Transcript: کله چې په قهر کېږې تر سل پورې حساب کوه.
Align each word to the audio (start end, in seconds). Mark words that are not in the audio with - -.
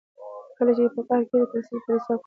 کله 0.57 0.71
چې 0.77 0.81
په 0.95 1.01
قهر 1.07 1.23
کېږې 1.29 1.47
تر 1.51 1.57
سل 1.67 1.77
پورې 1.83 1.99
حساب 2.01 2.17
کوه. 2.17 2.17